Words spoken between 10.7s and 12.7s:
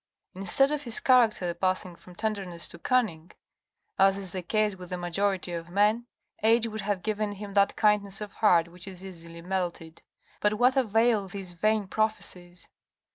avail these vain prophecies.